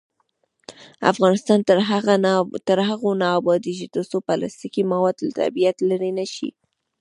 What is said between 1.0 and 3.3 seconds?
افغانستان تر هغو نه